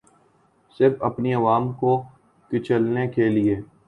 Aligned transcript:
صرف 0.79 1.03
اپنی 1.03 1.33
عوام 1.33 1.71
کو 1.73 1.91
کچلنے 2.51 3.07
کیلیے 3.07 3.55